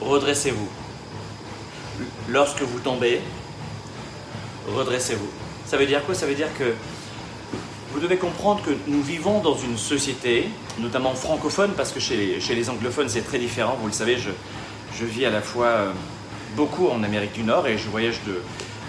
[0.00, 0.68] redressez-vous.
[2.28, 3.20] Lorsque vous tombez,
[4.68, 5.28] redressez-vous.
[5.66, 6.14] Ça veut dire quoi?
[6.14, 6.74] Ça veut dire que
[7.92, 12.70] vous devez comprendre que nous vivons dans une société, notamment francophone, parce que chez les,
[12.70, 13.76] anglophones c'est très différent.
[13.80, 15.92] Vous le savez, je, vis à la fois euh,
[16.56, 18.40] beaucoup en Amérique du Nord et je voyage de,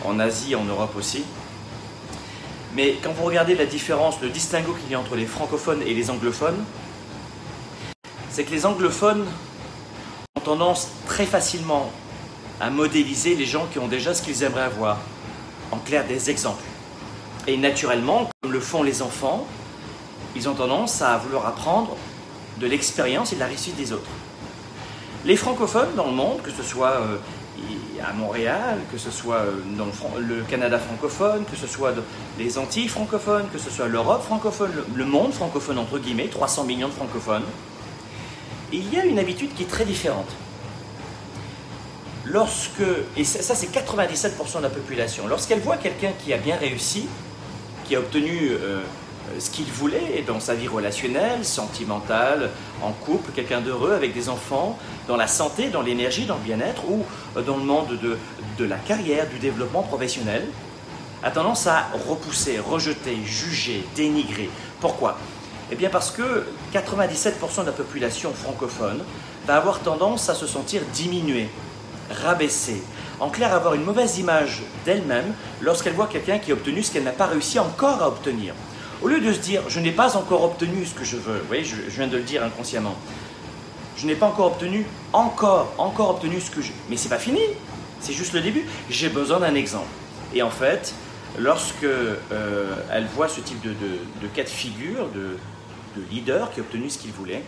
[0.05, 1.23] en Asie, en Europe aussi.
[2.75, 5.93] Mais quand vous regardez la différence, le distinguo qu'il y a entre les francophones et
[5.93, 6.63] les anglophones,
[8.29, 9.25] c'est que les anglophones
[10.41, 11.91] tendance très facilement
[12.59, 14.99] à modéliser les gens qui ont déjà ce qu'ils aimeraient avoir.
[15.71, 16.63] En clair, des exemples.
[17.47, 19.47] Et naturellement, comme le font les enfants,
[20.35, 21.97] ils ont tendance à vouloir apprendre
[22.59, 24.09] de l'expérience et de la réussite des autres.
[25.25, 27.17] Les francophones dans le monde, que ce soit euh,
[28.03, 29.87] à Montréal, que ce soit euh, dans
[30.19, 31.93] le, Canada francophone, que ce soit
[32.39, 36.87] les Antilles francophones, que ce soit l'Europe francophone, le, monde francophone entre guillemets, 300 millions
[36.87, 37.43] de francophones,
[38.71, 40.29] il y a une habitude qui est très différente.
[42.25, 42.83] Lorsque,
[43.17, 47.07] et ça, c'est 97% de la population, lorsqu'elle voit quelqu'un qui a bien réussi,
[47.85, 48.81] qui a obtenu euh,
[49.39, 52.51] ce qu'il voulait dans sa vie relationnelle, sentimentale,
[52.81, 56.83] en couple, quelqu'un d'heureux avec des enfants, dans la santé, dans l'énergie, dans le bien-être
[56.87, 57.03] ou
[57.35, 58.17] euh, dans le monde de,
[58.57, 60.47] de la carrière, du développement professionnel,
[61.23, 64.49] a tendance à repousser, rejeter, juger, dénigrer.
[64.79, 65.17] Pourquoi?
[65.71, 69.03] Eh bien parce que 97% de la population francophone
[69.47, 71.49] va avoir tendance à se sentir diminuée,
[72.09, 72.83] rabaissée,
[73.21, 77.03] en clair avoir une mauvaise image d'elle-même lorsqu'elle voit quelqu'un qui a obtenu ce qu'elle
[77.03, 78.53] n'a pas réussi encore à obtenir.
[79.01, 81.47] Au lieu de se dire, je n'ai pas encore obtenu ce que je veux, vous
[81.47, 82.95] voyez, je, viens de le dire inconsciemment,
[83.95, 86.71] je n'ai pas encore obtenu, encore, encore obtenu ce que je...
[86.89, 87.41] Mais c'est pas fini,
[88.01, 88.65] c'est juste le début.
[88.89, 89.87] J'ai besoin d'un exemple.
[90.33, 90.93] Et en fait,
[91.37, 92.15] lorsque euh,
[92.91, 95.37] elle voit ce type de, cas de figure, de,
[95.95, 97.43] de leader qui a obtenu ce qu'il voulait,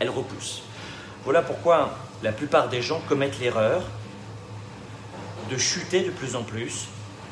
[0.00, 0.62] elle repousse.
[1.24, 3.82] Voilà pourquoi la plupart des gens commettent l'erreur
[5.50, 6.86] de chuter de plus en plus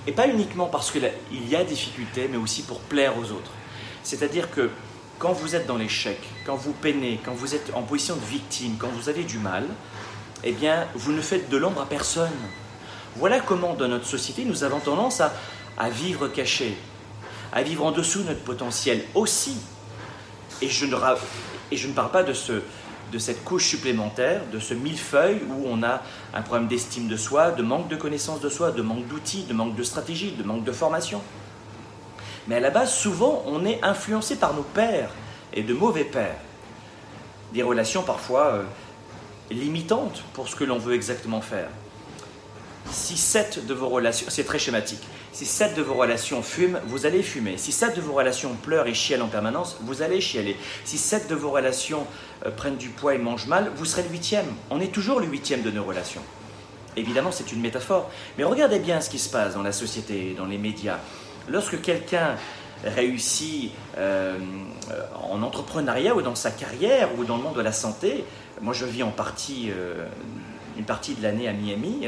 [0.06, 1.02] et pas uniquement parce qu'il
[1.48, 3.50] y a des difficultés, mais aussi pour plaire aux autres.
[4.02, 4.70] C'est-à-dire que
[5.18, 8.76] quand vous êtes dans l'échec, quand vous peinez, quand vous êtes en position de victime,
[8.78, 9.66] quand vous avez du mal,
[10.42, 12.30] eh bien, vous ne faites de l'ombre à personne.
[13.16, 15.32] Voilà comment, dans notre société, nous avons tendance à,
[15.78, 16.76] à vivre caché,
[17.52, 19.56] à vivre en dessous de notre potentiel aussi.
[20.62, 26.02] Et je ne, parle pas de cette couche supplémentaire, de ce millefeuille où on a
[26.32, 29.54] un problème d'estime de soi, de manque de connaissance de soi, de manque d'outils, de
[29.54, 31.20] manque de stratégie, de manque de formation.
[32.46, 35.10] Mais à la base, souvent, on est influencé par nos pères
[35.52, 36.36] et de mauvais pères.
[37.52, 38.62] Des relations parfois euh,
[39.50, 41.68] limitantes pour ce que l'on veut exactement faire.
[42.90, 45.02] Si sept de vos relations, c'est très schématique,
[45.34, 47.58] si sept de vos relations fument, vous allez fumer.
[47.58, 50.56] Si sept de vos relations pleurent et chialent en permanence, vous allez chialer.
[50.84, 52.06] Si sept de vos relations
[52.46, 54.46] euh, prennent du poids et mangent mal, vous serez le huitième.
[54.70, 56.22] On est toujours le huitième de nos relations.
[56.96, 58.12] Évidemment, c'est une métaphore.
[58.38, 60.98] Mais regardez bien ce qui se passe dans la société, dans les médias.
[61.48, 62.36] Lorsque quelqu'un
[62.84, 64.38] réussit euh,
[65.20, 68.24] en entrepreneuriat ou dans sa carrière ou dans le monde de la santé,
[68.60, 70.06] moi je vis en partie, euh,
[70.78, 72.06] une partie de l'année à Miami,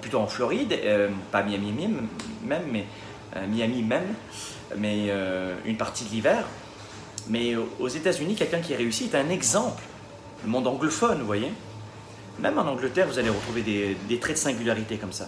[0.00, 2.08] plutôt en Floride, euh, pas Miami même,
[2.70, 2.86] mais
[3.36, 4.14] euh, Miami même,
[4.76, 5.08] mais
[5.64, 6.46] une partie de l'hiver.
[7.28, 9.82] Mais aux États-Unis, quelqu'un qui a réussi est un exemple.
[10.44, 11.50] Le monde anglophone, vous voyez.
[12.38, 15.26] Même en Angleterre, vous allez retrouver des, traits de singularité comme ça,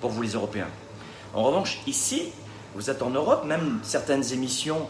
[0.00, 0.68] pour vous les Européens.
[1.32, 2.32] En revanche, ici,
[2.74, 4.88] vous êtes en Europe, même certaines émissions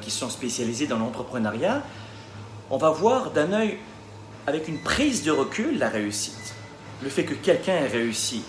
[0.00, 1.82] qui sont spécialisées dans l'entrepreneuriat,
[2.70, 3.78] on va voir d'un œil
[4.46, 6.54] avec une prise de recul la réussite
[7.02, 8.42] le fait que quelqu'un ait réussi.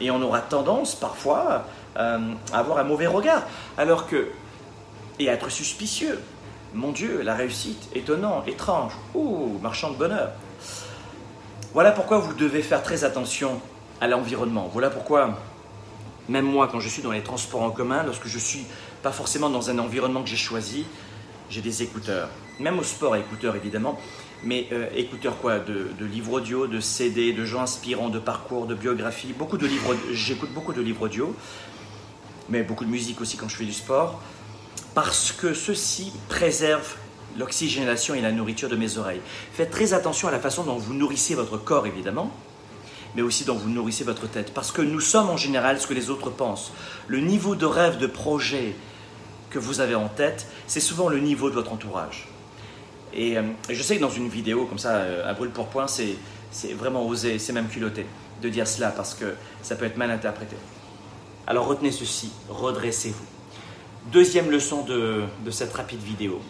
[0.00, 1.66] Et on aura tendance parfois
[1.96, 3.42] euh, à avoir un mauvais regard,
[3.76, 4.28] alors que,
[5.18, 6.18] et à être suspicieux.
[6.72, 10.30] Mon Dieu, la réussite, étonnant, étrange, ouh, marchand de bonheur.
[11.74, 13.60] Voilà pourquoi vous devez faire très attention
[14.00, 14.68] à l'environnement.
[14.72, 15.38] Voilà pourquoi,
[16.28, 18.66] même moi, quand je suis dans les transports en commun, lorsque je suis
[19.02, 20.86] pas forcément dans un environnement que j'ai choisi,
[21.50, 22.28] j'ai des écouteurs.
[22.60, 23.98] Même au sport, écouteurs évidemment
[24.42, 28.74] mais euh, écouteurs quoi de, livres audio, de CD, de gens inspirants, de parcours, de
[28.74, 31.34] biographies, beaucoup de livres, j'écoute beaucoup de livres audio,
[32.48, 34.20] mais beaucoup de musique aussi quand je fais du sport,
[34.94, 36.96] parce que ceci préserve
[37.38, 39.20] l'oxygénation et la nourriture de mes oreilles.
[39.52, 42.30] Faites très attention à la façon dont vous nourrissez votre corps évidemment,
[43.14, 45.94] mais aussi dont vous nourrissez votre tête, parce que nous sommes en général ce que
[45.94, 46.72] les autres pensent.
[47.08, 48.74] Le niveau de rêve, de projet
[49.50, 52.28] que vous avez en tête, c'est souvent le niveau de votre entourage.
[53.16, 55.86] Euh, et, je sais que dans une vidéo comme ça, euh, à brûle pour point,
[55.86, 56.16] c'est,
[56.74, 58.06] vraiment osé, c'est même culotté
[58.42, 60.56] de dire cela parce que ça peut être mal interprété.
[61.46, 63.24] Alors retenez ceci, redressez-vous.
[64.12, 66.40] Deuxième leçon de, de cette rapide vidéo.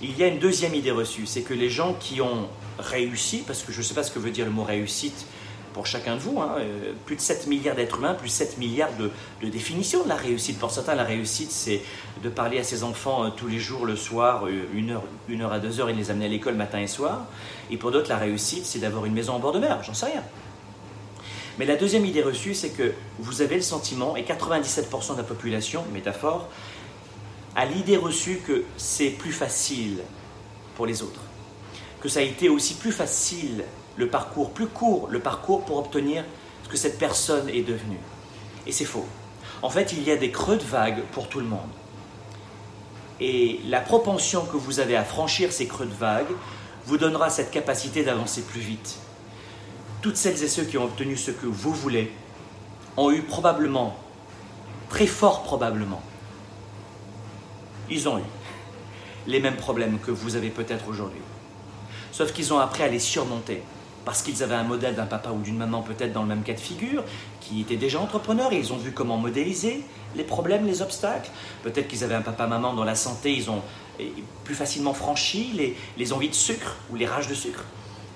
[0.00, 2.48] Il y a une deuxième idée reçue, c'est que les gens qui ont
[2.78, 5.26] réussi, parce que je ne sais pas ce que veut dire le mot réussite
[5.72, 8.92] pour chacun de vous, hein, euh, plus de 7 milliards d'êtres humains, plus 7 milliards
[8.98, 9.10] de,
[9.48, 10.58] définitions de la réussite.
[10.58, 11.80] Pour certains, la réussite, c'est
[12.22, 15.42] de parler à ses enfants euh, tous les jours, le soir, euh, une heure, une
[15.42, 17.26] heure à deux heures, et les amener à l'école matin et soir.
[17.70, 20.06] Et pour d'autres, la réussite, c'est d'avoir une maison en bord de mer, j'en sais
[20.06, 20.22] rien.
[21.58, 25.22] Mais la deuxième idée reçue, c'est que vous avez le sentiment, et 97% de la
[25.24, 26.48] population, métaphore,
[27.54, 29.98] a l'idée reçue que c'est plus facile
[30.74, 31.20] pour les autres,
[32.00, 33.64] que ça a été aussi plus facile,
[33.96, 36.24] le parcours, plus court, le parcours pour obtenir
[36.64, 38.00] ce que cette personne est devenue.
[38.66, 39.06] Et c'est faux.
[39.62, 41.60] En fait, il y a des creux de vague pour tout le monde.
[43.20, 46.32] Et la propension que vous avez à franchir ces creux de vague
[46.86, 48.98] vous donnera cette capacité d'avancer plus vite.
[50.00, 52.10] Toutes celles et ceux qui ont obtenu ce que vous voulez
[52.96, 53.96] ont eu probablement,
[54.88, 56.02] très fort probablement,
[57.88, 58.24] ils ont eu
[59.26, 61.20] les mêmes problèmes que vous avez peut-être aujourd'hui.
[62.10, 63.62] Sauf qu'ils ont appris à les surmonter.
[64.04, 66.54] Parce qu'ils avaient un modèle d'un papa ou d'une maman peut-être dans le même cas
[66.54, 67.04] de figure,
[67.40, 69.84] qui était déjà entrepreneur et ils ont vu comment modéliser
[70.16, 71.30] les problèmes, les obstacles.
[71.62, 73.62] Peut-être qu'ils avaient un papa-maman dans la santé, ils ont
[74.44, 77.64] plus facilement franchi les, les envies de sucre ou les rages de sucre.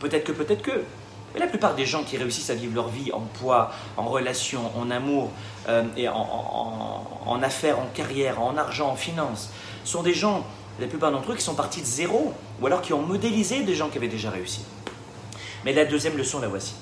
[0.00, 0.84] Peut-être que, peut-être que.
[1.34, 4.70] Mais la plupart des gens qui réussissent à vivre leur vie en poids, en relation,
[4.78, 5.30] en amour,
[5.68, 9.50] euh, et en, affaires, en carrière, en argent, en finance,
[9.84, 10.46] sont des gens,
[10.80, 13.74] la plupart d'entre eux, qui sont partis de zéro, ou alors qui ont modélisé des
[13.74, 14.62] gens qui avaient déjà réussi.
[15.66, 16.74] Mais la deuxième leçon, la voici.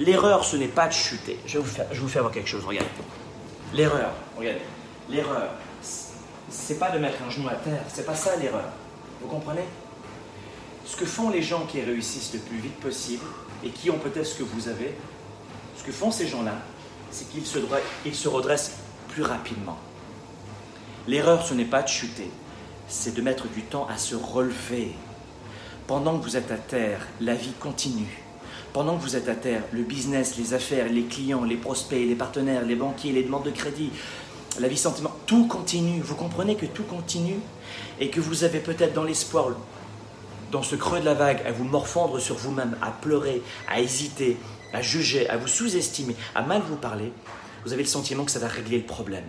[0.00, 1.38] L'erreur, ce n'est pas de chuter.
[1.44, 2.88] Je vais vous faire, voir quelque chose, regardez.
[3.74, 4.62] L'erreur, regardez.
[5.10, 5.50] L'erreur,
[6.48, 8.70] c'est pas de mettre un genou à terre, c'est pas ça l'erreur.
[9.20, 9.64] Vous comprenez?
[10.86, 13.26] Ce que font les gens qui réussissent le plus vite possible
[13.62, 14.94] et qui ont peut-être ce que vous avez,
[15.76, 16.54] ce que font ces gens-là,
[17.10, 18.72] c'est qu'ils se redressent
[19.10, 19.76] plus rapidement.
[21.06, 22.30] L'erreur, ce n'est pas de chuter,
[22.88, 24.94] c'est de mettre du temps à se relever.
[25.88, 28.22] Pendant que vous êtes à terre, la vie continue.
[28.74, 32.14] Pendant que vous êtes à terre, le business, les affaires, les clients, les prospects, les
[32.14, 33.90] partenaires, les banquiers, les demandes de crédit,
[34.60, 36.02] la vie sentiment, tout continue.
[36.02, 37.38] Vous comprenez que tout continue
[38.00, 39.52] et que vous avez peut-être dans l'espoir,
[40.52, 44.36] dans ce creux de la vague, à vous morfondre sur vous-même, à pleurer, à hésiter,
[44.74, 47.14] à juger, à vous sous-estimer, à mal vous parler,
[47.64, 49.24] vous avez le sentiment que ça va régler le problème.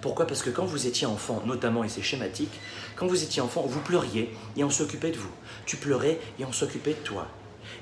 [0.00, 0.26] Pourquoi?
[0.26, 2.52] Parce que quand vous étiez enfant, notamment, et c'est schématique,
[2.96, 5.32] quand vous étiez enfant, vous pleuriez et on s'occupait de vous.
[5.66, 7.26] Tu pleurais et on s'occupait de toi.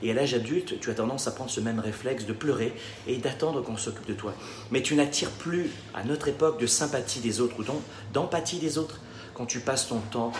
[0.02, 2.72] Et à l'âge adulte, tu as tendance à prendre ce même réflexe de pleurer
[3.06, 4.34] et d'attendre qu'on s'occupe de toi.
[4.70, 7.64] Mais tu n'attires plus, à notre époque, de sympathie des autres ou
[8.12, 9.00] d'empathie des autres
[9.34, 10.32] quand tu passes ton temps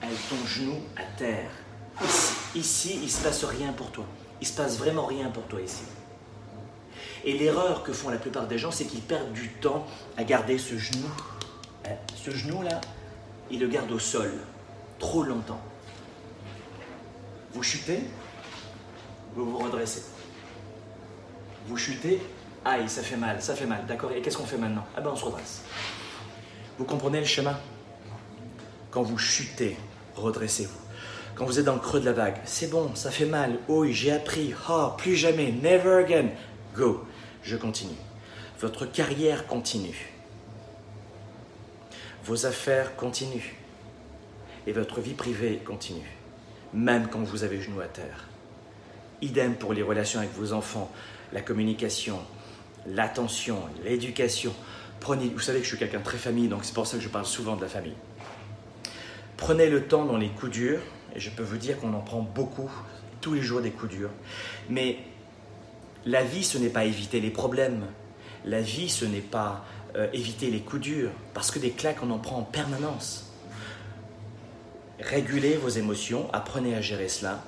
[0.00, 1.50] avec ton genou à terre.
[2.54, 4.04] Ici, il ne se passe rien pour toi.
[4.40, 5.82] Il se passe vraiment rien pour toi ici.
[7.24, 9.86] Et l'erreur que font la plupart des gens, c'est qu'ils perdent du temps
[10.16, 11.08] à garder ce genou.
[11.86, 12.80] Hein, ce genou-là,
[13.50, 14.32] ils le gardent au sol
[14.98, 15.60] trop longtemps.
[17.52, 18.00] Vous chutez,
[19.34, 20.02] vous vous redressez.
[21.66, 22.20] Vous chutez,
[22.64, 24.12] aïe, ça fait mal, ça fait mal, d'accord?
[24.12, 24.84] Et qu'est-ce qu'on fait maintenant?
[24.96, 25.62] Ah ben on se redresse.
[26.78, 27.58] Vous comprenez le schéma?
[28.90, 29.76] Quand vous chutez,
[30.14, 30.78] redressez-vous.
[31.34, 33.92] Quand vous êtes dans le creux de la vague, c'est bon, ça fait mal, oui,
[33.92, 36.30] j'ai appris, oh, plus jamais, never again.
[36.78, 37.04] Go,
[37.42, 37.98] je continue.
[38.60, 40.12] Votre carrière continue.
[42.24, 43.56] Vos affaires continuent.
[44.64, 46.08] Et votre vie privée continue.
[46.72, 48.28] Même quand vous avez genou à terre.
[49.22, 50.88] Idem pour les relations avec vos enfants,
[51.32, 52.20] la communication,
[52.86, 54.54] l'attention, l'éducation.
[55.00, 57.08] Prenez, vous savez que je suis quelqu'un très famille, donc c'est pour ça que je
[57.08, 57.96] parle souvent de la famille.
[59.36, 60.80] Prenez le temps dans les coups durs
[61.16, 62.70] et je peux vous dire qu'on en prend beaucoup,
[63.20, 64.10] tous les jours des coups durs.
[64.70, 64.98] Mais
[66.06, 67.86] la vie, ce n'est pas éviter les problèmes.
[68.44, 69.64] La vie, ce n'est pas
[69.96, 73.32] euh, éviter les coups durs, parce que des claques, on en prend en permanence.
[75.00, 77.42] Régulez vos émotions, apprenez à gérer cela.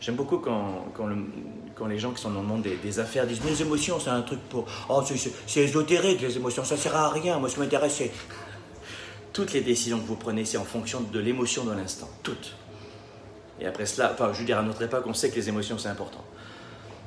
[0.00, 3.60] J'aime beaucoup quand, quand, les gens qui sont dans le monde des, affaires disent Les
[3.62, 4.66] émotions, c'est un truc pour.
[4.88, 5.02] Oh,
[5.46, 7.38] c'est ésotérique, les émotions, ça sert à rien.
[7.38, 8.10] Moi, ce qui m'intéresse, c'est.
[9.32, 12.08] Toutes les décisions que vous prenez, c'est en fonction de l'émotion de l'instant.
[12.22, 12.56] Toutes.
[13.60, 15.78] Et après cela, enfin, je veux dire, à notre époque, on sait que les émotions,
[15.78, 16.24] c'est important.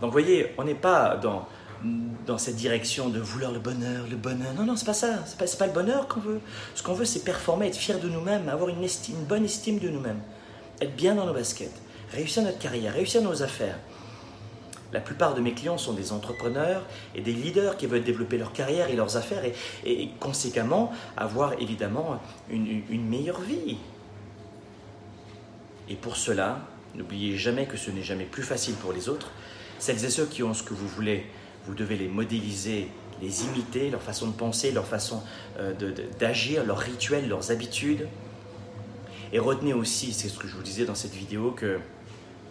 [0.04, 1.48] Donc, vous voyez, on n'est pas dans,
[2.38, 4.54] cette direction de vouloir le bonheur, le bonheur.
[4.54, 5.20] Non, non, c'est pas ça.
[5.26, 6.42] C'est pas, pas le bonheur qu'on veut.
[6.76, 8.86] Ce qu'on veut, c'est performer, être fier de nous-mêmes, avoir une,
[9.30, 10.20] bonne estime de nous-mêmes,
[10.82, 11.82] être bien dans nos baskets,
[12.12, 13.80] réussir notre carrière, réussir nos affaires.
[14.92, 16.84] La plupart de mes clients sont des entrepreneurs
[17.16, 19.46] et des leaders qui veulent développer leur carrière et leurs affaires
[19.86, 22.20] et, conséquemment avoir évidemment
[22.50, 23.78] une meilleure vie,
[25.90, 26.60] et pour cela,
[26.96, 29.32] n'oubliez jamais que ce n'est jamais plus facile pour les autres.
[29.84, 31.26] Celles et ceux qui ont ce que vous voulez,
[31.66, 32.88] vous devez les modéliser,
[33.22, 35.22] les imiter, leur façon de penser, leur façon
[35.60, 35.74] euh,
[36.18, 38.08] d'agir, leurs rituels, leurs habitudes.
[39.34, 41.82] Et retenez aussi, c'est ce que je vous disais dans cette vidéo, que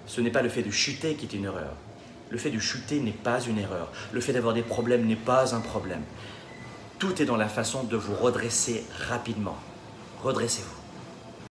[0.06, 1.74] ce n'est pas le fait de chuter qui est une erreur.
[2.28, 3.90] Le fait de chuter n'est pas une erreur.
[4.12, 6.02] Le fait d'avoir des problèmes n'est pas un problème.
[6.98, 9.56] Tout est dans la façon de vous redresser rapidement.
[10.22, 10.81] Redressez-vous.